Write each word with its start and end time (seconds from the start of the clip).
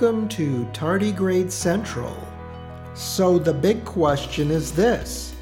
Welcome 0.00 0.30
to 0.30 0.64
Tardigrade 0.72 1.50
Central. 1.50 2.16
So, 2.94 3.38
the 3.38 3.52
big 3.52 3.84
question 3.84 4.50
is 4.50 4.72
this 4.72 5.34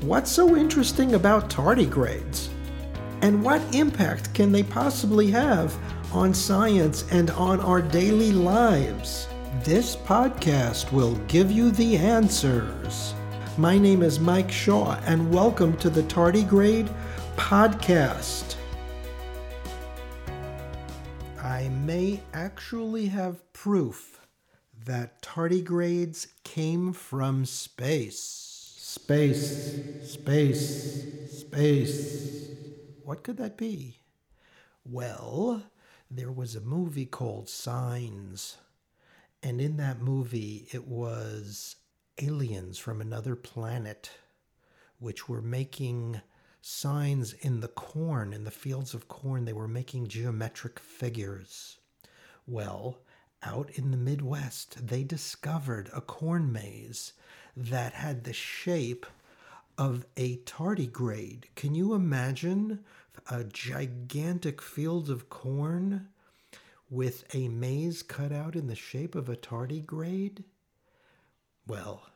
What's 0.00 0.32
so 0.32 0.56
interesting 0.56 1.14
about 1.14 1.50
tardigrades? 1.50 2.48
And 3.20 3.44
what 3.44 3.60
impact 3.74 4.32
can 4.32 4.50
they 4.50 4.62
possibly 4.62 5.30
have 5.32 5.76
on 6.10 6.32
science 6.32 7.04
and 7.10 7.32
on 7.32 7.60
our 7.60 7.82
daily 7.82 8.32
lives? 8.32 9.28
This 9.62 9.94
podcast 9.94 10.90
will 10.90 11.16
give 11.28 11.52
you 11.52 11.70
the 11.70 11.98
answers. 11.98 13.12
My 13.58 13.76
name 13.76 14.02
is 14.02 14.18
Mike 14.18 14.50
Shaw, 14.50 14.98
and 15.04 15.30
welcome 15.30 15.76
to 15.76 15.90
the 15.90 16.04
Tardigrade 16.04 16.88
Podcast. 17.36 18.56
Actually 22.52 23.06
have 23.06 23.50
proof 23.54 24.20
that 24.84 25.22
tardigrades 25.22 26.26
came 26.44 26.92
from 26.92 27.46
space. 27.46 28.74
Space, 28.76 30.06
space, 30.06 31.30
space. 31.30 32.50
What 33.04 33.22
could 33.22 33.38
that 33.38 33.56
be? 33.56 34.00
Well, 34.84 35.62
there 36.10 36.30
was 36.30 36.54
a 36.54 36.60
movie 36.60 37.06
called 37.06 37.48
Signs. 37.48 38.58
And 39.42 39.58
in 39.58 39.78
that 39.78 40.02
movie, 40.02 40.68
it 40.72 40.86
was 40.86 41.76
aliens 42.20 42.76
from 42.76 43.00
another 43.00 43.34
planet 43.34 44.10
which 44.98 45.26
were 45.26 45.40
making 45.40 46.20
signs 46.60 47.32
in 47.32 47.60
the 47.60 47.68
corn, 47.68 48.34
in 48.34 48.44
the 48.44 48.50
fields 48.50 48.92
of 48.92 49.08
corn. 49.08 49.46
They 49.46 49.54
were 49.54 49.66
making 49.66 50.08
geometric 50.08 50.78
figures. 50.78 51.78
Well, 52.46 52.98
out 53.42 53.70
in 53.70 53.90
the 53.90 53.96
Midwest, 53.96 54.86
they 54.86 55.04
discovered 55.04 55.90
a 55.94 56.00
corn 56.00 56.52
maze 56.52 57.12
that 57.56 57.92
had 57.94 58.24
the 58.24 58.32
shape 58.32 59.06
of 59.78 60.06
a 60.16 60.38
tardigrade. 60.38 61.44
Can 61.54 61.74
you 61.74 61.94
imagine 61.94 62.84
a 63.30 63.44
gigantic 63.44 64.60
field 64.60 65.10
of 65.10 65.28
corn 65.28 66.08
with 66.90 67.24
a 67.34 67.48
maze 67.48 68.02
cut 68.02 68.32
out 68.32 68.54
in 68.54 68.66
the 68.66 68.74
shape 68.74 69.14
of 69.14 69.28
a 69.28 69.36
tardigrade? 69.36 70.44
Well, 71.66 72.06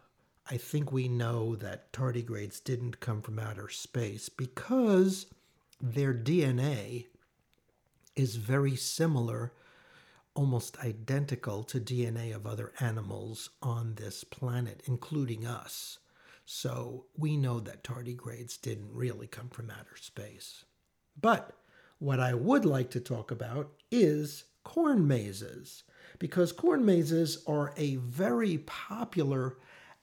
I 0.50 0.56
think 0.58 0.92
we 0.92 1.08
know 1.08 1.56
that 1.56 1.92
tardigrades 1.92 2.62
didn't 2.62 3.00
come 3.00 3.22
from 3.22 3.38
outer 3.38 3.68
space 3.68 4.28
because 4.28 5.26
their 5.80 6.14
DNA 6.14 7.06
is 8.14 8.36
very 8.36 8.76
similar, 8.76 9.52
almost 10.36 10.78
identical 10.78 11.64
to 11.64 11.80
DNA 11.80 12.34
of 12.34 12.46
other 12.46 12.72
animals 12.78 13.50
on 13.62 13.94
this 13.96 14.22
planet, 14.22 14.82
including 14.84 15.46
us. 15.46 15.98
So 16.44 17.06
we 17.16 17.36
know 17.36 17.58
that 17.60 17.82
tardigrades 17.82 18.60
didn't 18.60 18.92
really 18.92 19.26
come 19.26 19.48
from 19.48 19.70
outer 19.70 19.96
space. 19.96 20.64
But 21.20 21.52
what 21.98 22.20
I 22.20 22.34
would 22.34 22.64
like 22.64 22.90
to 22.90 23.00
talk 23.00 23.30
about 23.30 23.72
is 23.90 24.44
corn 24.62 25.08
mazes, 25.08 25.82
because 26.18 26.52
corn 26.52 26.84
mazes 26.84 27.42
are 27.46 27.72
a 27.76 27.96
very 27.96 28.58
popular 28.58 29.56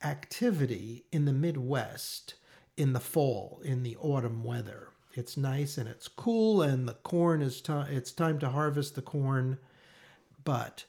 activity 0.04 1.06
in 1.12 1.26
the 1.26 1.34
Midwest 1.34 2.34
in 2.76 2.94
the 2.94 3.00
fall, 3.00 3.62
in 3.64 3.84
the 3.84 3.96
autumn 3.98 4.44
weather. 4.44 4.90
It's 5.14 5.38
nice 5.38 5.78
and 5.78 5.88
it's 5.88 6.08
cool, 6.08 6.62
and 6.62 6.88
the 6.88 6.96
corn 6.96 7.42
is 7.42 7.62
time. 7.62 7.94
It's 7.94 8.12
time 8.12 8.40
to 8.40 8.50
harvest 8.50 8.96
the 8.96 9.02
corn, 9.02 9.60
but 10.44 10.86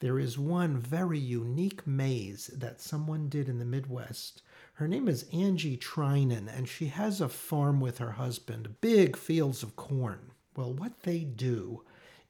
there 0.00 0.18
is 0.18 0.38
one 0.38 0.76
very 0.78 1.18
unique 1.18 1.86
maze 1.86 2.48
that 2.48 2.80
someone 2.80 3.28
did 3.28 3.48
in 3.48 3.58
the 3.58 3.64
Midwest. 3.64 4.42
Her 4.74 4.86
name 4.86 5.08
is 5.08 5.26
Angie 5.32 5.78
Trinan, 5.78 6.48
and 6.54 6.68
she 6.68 6.86
has 6.86 7.20
a 7.20 7.28
farm 7.28 7.80
with 7.80 7.98
her 7.98 8.12
husband, 8.12 8.80
big 8.80 9.16
fields 9.16 9.62
of 9.62 9.74
corn. 9.74 10.32
Well, 10.54 10.72
what 10.74 11.00
they 11.02 11.20
do 11.20 11.82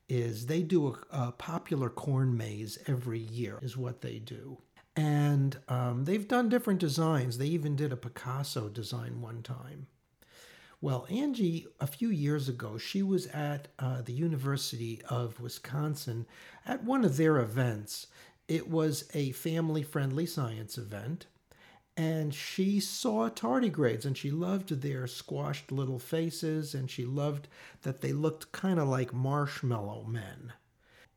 is 0.08 0.46
they 0.46 0.62
do 0.62 0.88
a, 0.88 1.28
a 1.28 1.32
popular 1.32 1.90
corn 1.90 2.36
maze 2.36 2.78
every 2.86 3.18
year, 3.18 3.58
is 3.62 3.76
what 3.76 4.00
they 4.00 4.20
do. 4.20 4.58
And 4.94 5.58
um, 5.68 6.04
they've 6.04 6.26
done 6.26 6.48
different 6.48 6.80
designs. 6.80 7.36
They 7.36 7.48
even 7.48 7.76
did 7.76 7.92
a 7.92 7.96
Picasso 7.96 8.68
design 8.68 9.20
one 9.20 9.42
time. 9.42 9.88
Well, 10.80 11.06
Angie, 11.08 11.66
a 11.80 11.86
few 11.86 12.10
years 12.10 12.48
ago, 12.48 12.76
she 12.76 13.02
was 13.02 13.26
at 13.28 13.68
uh, 13.78 14.02
the 14.02 14.12
University 14.12 15.00
of 15.08 15.40
Wisconsin 15.40 16.26
at 16.66 16.84
one 16.84 17.04
of 17.04 17.16
their 17.16 17.38
events. 17.38 18.08
It 18.46 18.68
was 18.68 19.08
a 19.14 19.32
family 19.32 19.82
friendly 19.82 20.26
science 20.26 20.76
event. 20.76 21.26
And 21.96 22.34
she 22.34 22.78
saw 22.78 23.30
tardigrades 23.30 24.04
and 24.04 24.18
she 24.18 24.30
loved 24.30 24.82
their 24.82 25.06
squashed 25.06 25.72
little 25.72 25.98
faces 25.98 26.74
and 26.74 26.90
she 26.90 27.06
loved 27.06 27.48
that 27.82 28.02
they 28.02 28.12
looked 28.12 28.52
kind 28.52 28.78
of 28.78 28.86
like 28.86 29.14
marshmallow 29.14 30.04
men. 30.04 30.52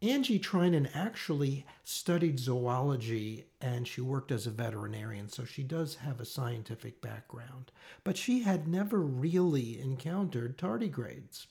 Angie 0.01 0.39
Trinan 0.39 0.89
actually 0.93 1.65
studied 1.83 2.39
zoology 2.39 3.45
and 3.59 3.85
she 3.85 3.99
worked 3.99 4.31
as 4.31 4.47
a 4.47 4.51
veterinarian, 4.51 5.27
so 5.27 5.43
she 5.43 5.61
does 5.61 5.95
have 5.95 6.21
a 6.21 6.25
scientific 6.25 7.01
background. 7.01 7.71
But 8.05 8.15
she 8.15 8.43
had 8.43 8.65
never 8.65 9.01
really 9.01 9.79
encountered 9.79 10.57
tardigrades. 10.57 11.47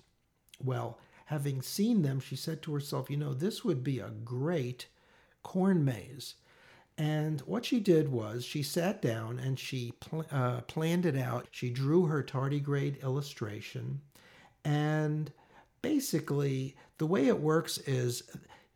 Well, 0.62 0.98
having 1.26 1.60
seen 1.60 2.00
them, 2.00 2.20
she 2.20 2.36
said 2.36 2.62
to 2.62 2.72
herself, 2.72 3.10
you 3.10 3.18
know, 3.18 3.34
this 3.34 3.64
would 3.64 3.84
be 3.84 3.98
a 3.98 4.08
great 4.08 4.86
corn 5.42 5.84
maze. 5.84 6.36
And 6.96 7.42
what 7.42 7.66
she 7.66 7.80
did 7.80 8.08
was 8.10 8.44
she 8.46 8.62
sat 8.62 9.02
down 9.02 9.38
and 9.38 9.58
she 9.58 9.92
pl- 10.00 10.26
uh, 10.32 10.62
planned 10.62 11.04
it 11.04 11.16
out. 11.16 11.48
She 11.50 11.68
drew 11.68 12.06
her 12.06 12.22
tardigrade 12.22 13.02
illustration 13.02 14.00
and 14.64 15.32
basically, 15.82 16.76
the 16.98 17.06
way 17.06 17.26
it 17.26 17.40
works 17.40 17.78
is 17.78 18.22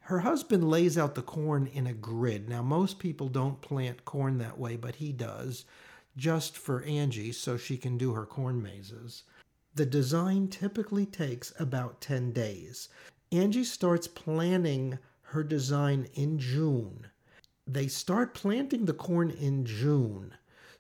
her 0.00 0.20
husband 0.20 0.68
lays 0.68 0.98
out 0.98 1.14
the 1.14 1.22
corn 1.22 1.66
in 1.66 1.86
a 1.86 1.92
grid. 1.92 2.48
Now, 2.48 2.62
most 2.62 2.98
people 2.98 3.28
don't 3.28 3.60
plant 3.60 4.04
corn 4.04 4.38
that 4.38 4.58
way, 4.58 4.76
but 4.76 4.96
he 4.96 5.12
does, 5.12 5.64
just 6.16 6.56
for 6.56 6.82
Angie 6.82 7.32
so 7.32 7.56
she 7.56 7.76
can 7.76 7.96
do 7.96 8.12
her 8.12 8.26
corn 8.26 8.62
mazes. 8.62 9.22
The 9.74 9.86
design 9.86 10.48
typically 10.48 11.06
takes 11.06 11.52
about 11.58 12.00
10 12.00 12.32
days. 12.32 12.88
Angie 13.30 13.64
starts 13.64 14.06
planning 14.06 14.98
her 15.22 15.42
design 15.42 16.08
in 16.14 16.38
June. 16.38 17.06
They 17.66 17.86
start 17.86 18.34
planting 18.34 18.84
the 18.84 18.92
corn 18.92 19.30
in 19.30 19.64
June. 19.64 20.34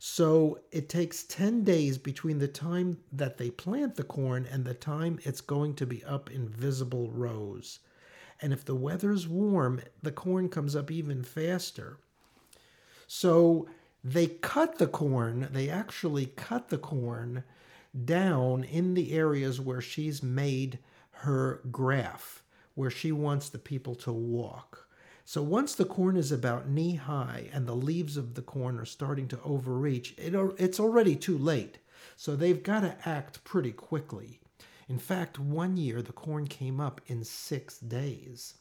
So 0.04 0.58
it 0.72 0.88
takes 0.88 1.22
10 1.22 1.62
days 1.62 1.96
between 1.96 2.40
the 2.40 2.48
time 2.48 2.98
that 3.12 3.38
they 3.38 3.50
plant 3.50 3.94
the 3.94 4.02
corn 4.02 4.48
and 4.50 4.64
the 4.64 4.74
time 4.74 5.20
it's 5.22 5.40
going 5.40 5.76
to 5.76 5.86
be 5.86 6.02
up 6.02 6.28
in 6.28 6.48
visible 6.48 7.08
rows. 7.12 7.78
And 8.40 8.52
if 8.52 8.64
the 8.64 8.74
weather's 8.74 9.28
warm, 9.28 9.80
the 10.02 10.10
corn 10.10 10.48
comes 10.48 10.74
up 10.74 10.90
even 10.90 11.22
faster. 11.22 11.98
So 13.06 13.68
they 14.02 14.26
cut 14.26 14.78
the 14.78 14.88
corn, 14.88 15.48
they 15.52 15.68
actually 15.68 16.26
cut 16.26 16.70
the 16.70 16.78
corn 16.78 17.44
down 18.04 18.64
in 18.64 18.94
the 18.94 19.12
areas 19.12 19.60
where 19.60 19.80
she's 19.80 20.20
made 20.20 20.80
her 21.10 21.60
graph, 21.70 22.42
where 22.74 22.90
she 22.90 23.12
wants 23.12 23.48
the 23.48 23.58
people 23.58 23.94
to 23.94 24.12
walk. 24.12 24.88
So 25.32 25.42
once 25.42 25.74
the 25.74 25.86
corn 25.86 26.18
is 26.18 26.30
about 26.30 26.68
knee 26.68 26.96
high 26.96 27.48
and 27.54 27.66
the 27.66 27.74
leaves 27.74 28.18
of 28.18 28.34
the 28.34 28.42
corn 28.42 28.78
are 28.78 28.84
starting 28.84 29.28
to 29.28 29.40
overreach, 29.40 30.12
it, 30.18 30.34
it's 30.58 30.78
already 30.78 31.16
too 31.16 31.38
late. 31.38 31.78
So 32.16 32.36
they've 32.36 32.62
got 32.62 32.80
to 32.80 32.98
act 33.08 33.42
pretty 33.42 33.72
quickly. 33.72 34.40
In 34.90 34.98
fact, 34.98 35.38
one 35.38 35.78
year 35.78 36.02
the 36.02 36.12
corn 36.12 36.48
came 36.48 36.80
up 36.80 37.00
in 37.06 37.24
six 37.24 37.78
days. 37.78 38.56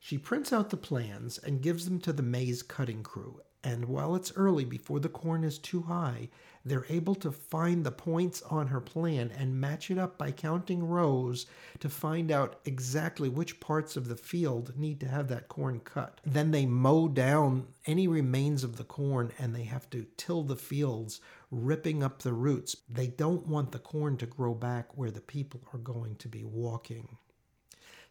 She 0.00 0.16
prints 0.16 0.50
out 0.50 0.70
the 0.70 0.78
plans 0.78 1.36
and 1.36 1.60
gives 1.60 1.84
them 1.84 2.00
to 2.00 2.12
the 2.14 2.22
maze 2.22 2.62
cutting 2.62 3.02
crew, 3.02 3.42
and 3.64 3.84
while 3.84 4.16
it's 4.16 4.32
early 4.36 4.64
before 4.64 4.98
the 4.98 5.08
corn 5.08 5.44
is 5.44 5.58
too 5.58 5.82
high, 5.82 6.28
they're 6.64 6.86
able 6.88 7.14
to 7.16 7.32
find 7.32 7.84
the 7.84 7.92
points 7.92 8.42
on 8.42 8.68
her 8.68 8.80
plan 8.80 9.32
and 9.36 9.60
match 9.60 9.90
it 9.90 9.98
up 9.98 10.18
by 10.18 10.30
counting 10.30 10.86
rows 10.86 11.46
to 11.80 11.88
find 11.88 12.30
out 12.30 12.60
exactly 12.64 13.28
which 13.28 13.60
parts 13.60 13.96
of 13.96 14.08
the 14.08 14.16
field 14.16 14.72
need 14.76 15.00
to 15.00 15.08
have 15.08 15.28
that 15.28 15.48
corn 15.48 15.80
cut. 15.80 16.20
Then 16.24 16.50
they 16.50 16.66
mow 16.66 17.08
down 17.08 17.66
any 17.86 18.06
remains 18.06 18.64
of 18.64 18.76
the 18.76 18.84
corn 18.84 19.32
and 19.38 19.54
they 19.54 19.64
have 19.64 19.90
to 19.90 20.06
till 20.16 20.42
the 20.42 20.56
fields, 20.56 21.20
ripping 21.50 22.02
up 22.02 22.22
the 22.22 22.32
roots. 22.32 22.76
They 22.88 23.08
don't 23.08 23.46
want 23.46 23.72
the 23.72 23.78
corn 23.78 24.16
to 24.18 24.26
grow 24.26 24.54
back 24.54 24.96
where 24.96 25.10
the 25.10 25.20
people 25.20 25.60
are 25.72 25.78
going 25.78 26.16
to 26.16 26.28
be 26.28 26.44
walking. 26.44 27.18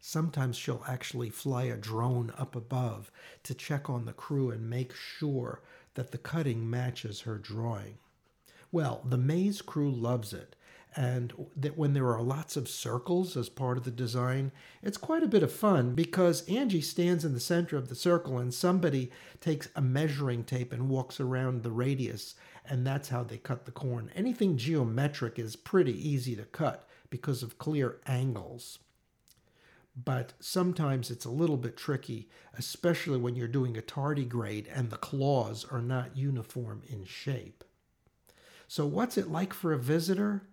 Sometimes 0.04 0.56
she'll 0.56 0.82
actually 0.88 1.30
fly 1.30 1.62
a 1.62 1.76
drone 1.76 2.32
up 2.36 2.56
above 2.56 3.12
to 3.44 3.54
check 3.54 3.88
on 3.88 4.04
the 4.04 4.12
crew 4.12 4.50
and 4.50 4.68
make 4.68 4.92
sure 4.92 5.62
that 5.94 6.10
the 6.10 6.18
cutting 6.18 6.68
matches 6.68 7.20
her 7.20 7.38
drawing. 7.38 7.98
Well, 8.72 9.02
the 9.04 9.16
maze 9.16 9.62
crew 9.62 9.92
loves 9.92 10.32
it, 10.32 10.56
and 10.96 11.32
that 11.54 11.78
when 11.78 11.92
there 11.92 12.08
are 12.08 12.20
lots 12.20 12.56
of 12.56 12.68
circles 12.68 13.36
as 13.36 13.48
part 13.48 13.78
of 13.78 13.84
the 13.84 13.92
design, 13.92 14.50
it's 14.82 14.98
quite 14.98 15.22
a 15.22 15.28
bit 15.28 15.44
of 15.44 15.52
fun 15.52 15.94
because 15.94 16.48
Angie 16.48 16.80
stands 16.80 17.24
in 17.24 17.32
the 17.32 17.38
center 17.38 17.76
of 17.76 17.88
the 17.88 17.94
circle 17.94 18.38
and 18.38 18.52
somebody 18.52 19.08
takes 19.40 19.68
a 19.76 19.80
measuring 19.80 20.42
tape 20.42 20.72
and 20.72 20.88
walks 20.88 21.20
around 21.20 21.62
the 21.62 21.70
radius, 21.70 22.34
and 22.68 22.84
that's 22.84 23.10
how 23.10 23.22
they 23.22 23.38
cut 23.38 23.66
the 23.66 23.70
corn. 23.70 24.10
Anything 24.16 24.56
geometric 24.56 25.38
is 25.38 25.54
pretty 25.54 25.94
easy 25.96 26.34
to 26.34 26.44
cut 26.44 26.88
because 27.08 27.44
of 27.44 27.58
clear 27.58 28.00
angles. 28.04 28.80
But 29.94 30.32
sometimes 30.40 31.10
it's 31.10 31.26
a 31.26 31.30
little 31.30 31.58
bit 31.58 31.76
tricky, 31.76 32.28
especially 32.56 33.18
when 33.18 33.36
you're 33.36 33.48
doing 33.48 33.76
a 33.76 33.82
tardigrade 33.82 34.66
and 34.72 34.90
the 34.90 34.96
claws 34.96 35.66
are 35.70 35.82
not 35.82 36.16
uniform 36.16 36.82
in 36.88 37.04
shape. 37.04 37.62
So, 38.68 38.86
what's 38.86 39.18
it 39.18 39.30
like 39.30 39.52
for 39.52 39.72
a 39.72 39.78
visitor? 39.78 40.44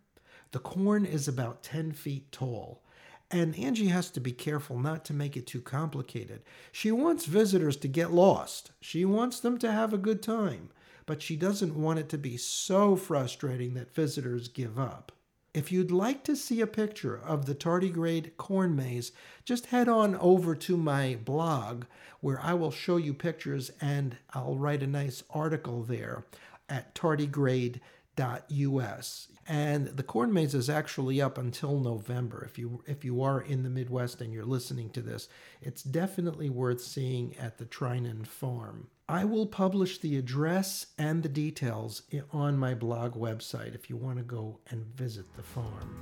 The 0.51 0.59
corn 0.59 1.06
is 1.06 1.27
about 1.27 1.63
10 1.63 1.94
feet 1.94 2.31
tall, 2.33 2.83
and 3.31 3.57
Angie 3.57 3.88
has 3.88 4.09
to 4.12 4.19
be 4.19 4.33
careful 4.33 4.77
not 4.77 5.06
to 5.06 5.13
make 5.13 5.38
it 5.38 5.47
too 5.47 5.62
complicated. 5.62 6.42
She 6.71 6.92
wants 6.92 7.25
visitors 7.25 7.77
to 7.77 7.88
get 7.88 8.12
lost, 8.12 8.71
she 8.81 9.06
wants 9.06 9.39
them 9.39 9.57
to 9.59 9.71
have 9.71 9.94
a 9.94 9.97
good 9.97 10.21
time, 10.21 10.69
but 11.06 11.21
she 11.21 11.38
doesn't 11.38 11.80
want 11.80 12.00
it 12.00 12.09
to 12.09 12.18
be 12.18 12.35
so 12.35 12.97
frustrating 12.97 13.74
that 13.75 13.94
visitors 13.94 14.50
give 14.50 14.77
up. 14.77 15.13
If 15.59 15.73
you'd 15.73 15.91
like 15.91 16.23
to 16.23 16.38
see 16.38 16.61
a 16.61 16.67
picture 16.67 17.19
of 17.19 17.45
the 17.45 17.53
tardigrade 17.53 18.38
corn 18.38 18.77
maze, 18.77 19.11
just 19.44 19.65
head 19.65 19.89
on 19.89 20.15
over 20.15 20.56
to 20.56 20.77
my 20.77 21.17
blog 21.25 21.83
where 22.21 22.39
I 22.39 22.53
will 22.53 22.71
show 22.71 22.95
you 22.95 23.13
pictures 23.13 23.69
and 23.81 24.15
I'll 24.33 24.56
write 24.56 24.81
a 24.83 24.88
nice 24.88 25.21
article 25.29 25.83
there 25.83 26.23
at 26.69 26.95
tardigrade.com 26.95 27.81
us. 28.19 29.27
And 29.48 29.88
the 29.88 30.04
corn 30.04 30.31
maze 30.31 30.54
is 30.54 30.69
actually 30.69 31.21
up 31.21 31.38
until 31.38 31.80
November. 31.80 32.44
If 32.45 32.60
you 32.60 32.83
if 32.86 33.04
you 33.04 33.24
are 33.24 33.42
in 33.42 33.63
the 33.63 33.69
Midwest 33.69 34.21
and 34.21 34.31
you're 34.31 34.45
listening 34.45 34.92
to 34.92 35.01
this, 35.01 35.27
it's 35.62 35.81
definitely 35.81 36.50
worth 36.50 36.81
seeing 36.81 37.36
at 37.38 37.57
the 37.57 37.66
Trinan 37.66 38.27
farm. 38.27 38.88
I 39.07 39.25
will 39.25 39.48
publish 39.48 39.98
the 39.98 40.18
address 40.18 40.88
and 41.00 41.24
the 41.24 41.30
details 41.30 42.04
on 42.31 42.60
my 42.60 42.75
blog 42.75 43.16
website 43.16 43.74
if 43.74 43.89
you 43.89 43.98
want 43.98 44.18
to 44.19 44.24
go 44.24 44.60
and 44.69 44.86
visit 44.86 45.33
the 45.36 45.42
farm. 45.42 45.95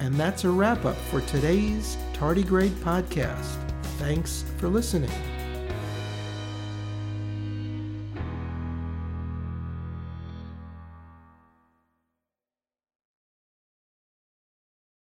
And 0.00 0.14
that's 0.14 0.44
a 0.44 0.50
wrap 0.50 0.86
up 0.86 0.96
for 1.10 1.20
today's 1.22 1.98
Tardigrade 2.14 2.70
podcast. 2.82 3.58
Thanks 3.98 4.44
for 4.56 4.68
listening. 4.68 5.37